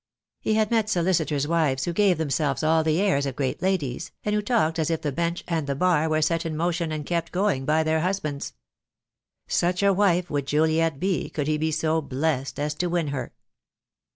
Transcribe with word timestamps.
He 0.39 0.55
had 0.55 0.71
met 0.71 0.89
solicitors' 0.89 1.47
wives 1.47 1.85
who 1.85 1.93
gave 1.93 2.17
themselves 2.17 2.63
all 2.63 2.83
the 2.83 2.99
airs 2.99 3.27
of 3.27 3.35
great 3.35 3.61
ladies, 3.61 4.11
and 4.23 4.33
who 4.33 4.41
talked 4.41 4.79
as 4.79 4.89
if 4.89 5.01
the 5.03 5.11
THE 5.11 5.15
DAY 5.15 5.21
WILL 5.21 5.27
COME. 5.27 5.35
2IQ. 5.35 5.37
Bench 5.37 5.43
and 5.59 5.67
the 5.67 5.75
Bar 5.75 6.09
were 6.09 6.21
set 6.23 6.43
in 6.43 6.57
motion 6.57 6.91
and 6.91 7.05
kept 7.05 7.31
going 7.31 7.65
by 7.65 7.83
their 7.83 8.01
husbands. 8.01 8.55
Such 9.47 9.83
a 9.83 9.93
wife 9.93 10.31
would 10.31 10.47
Juliet 10.47 10.99
be 10.99 11.29
could 11.29 11.45
he 11.45 11.59
be 11.59 11.69
so 11.71 12.01
blessed 12.01 12.59
as 12.59 12.73
to 12.73 12.87
win 12.89 13.09
her. 13.09 13.31